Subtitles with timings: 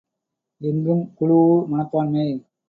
[0.61, 2.27] எங்கும் குழுஉ மனப்பான்மை.